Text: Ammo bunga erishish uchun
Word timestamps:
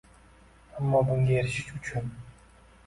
Ammo 0.79 0.97
bunga 1.09 1.31
erishish 1.41 1.71
uchun 1.81 2.13